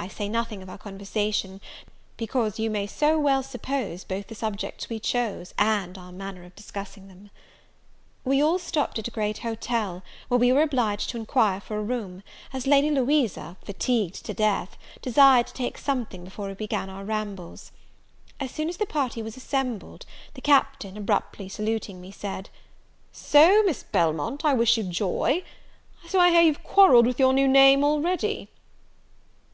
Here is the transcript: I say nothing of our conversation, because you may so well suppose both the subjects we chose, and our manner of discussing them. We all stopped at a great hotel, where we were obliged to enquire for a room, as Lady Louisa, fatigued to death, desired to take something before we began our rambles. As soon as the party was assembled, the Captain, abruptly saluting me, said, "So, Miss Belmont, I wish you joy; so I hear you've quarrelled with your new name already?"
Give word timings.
I 0.00 0.06
say 0.06 0.28
nothing 0.28 0.62
of 0.62 0.70
our 0.70 0.78
conversation, 0.78 1.60
because 2.16 2.60
you 2.60 2.70
may 2.70 2.86
so 2.86 3.18
well 3.18 3.42
suppose 3.42 4.04
both 4.04 4.28
the 4.28 4.36
subjects 4.36 4.88
we 4.88 5.00
chose, 5.00 5.52
and 5.58 5.98
our 5.98 6.12
manner 6.12 6.44
of 6.44 6.54
discussing 6.54 7.08
them. 7.08 7.30
We 8.24 8.40
all 8.40 8.60
stopped 8.60 9.00
at 9.00 9.08
a 9.08 9.10
great 9.10 9.38
hotel, 9.38 10.04
where 10.28 10.38
we 10.38 10.52
were 10.52 10.62
obliged 10.62 11.10
to 11.10 11.16
enquire 11.16 11.60
for 11.60 11.76
a 11.76 11.82
room, 11.82 12.22
as 12.52 12.64
Lady 12.64 12.92
Louisa, 12.92 13.56
fatigued 13.64 14.24
to 14.26 14.32
death, 14.32 14.76
desired 15.02 15.48
to 15.48 15.54
take 15.54 15.76
something 15.76 16.22
before 16.22 16.46
we 16.46 16.54
began 16.54 16.88
our 16.88 17.02
rambles. 17.04 17.72
As 18.38 18.52
soon 18.52 18.68
as 18.68 18.76
the 18.76 18.86
party 18.86 19.20
was 19.20 19.36
assembled, 19.36 20.06
the 20.34 20.40
Captain, 20.40 20.96
abruptly 20.96 21.48
saluting 21.48 22.00
me, 22.00 22.12
said, 22.12 22.50
"So, 23.10 23.64
Miss 23.64 23.82
Belmont, 23.82 24.44
I 24.44 24.54
wish 24.54 24.76
you 24.76 24.84
joy; 24.84 25.42
so 26.06 26.20
I 26.20 26.30
hear 26.30 26.42
you've 26.42 26.62
quarrelled 26.62 27.06
with 27.08 27.18
your 27.18 27.32
new 27.32 27.48
name 27.48 27.82
already?" 27.82 28.48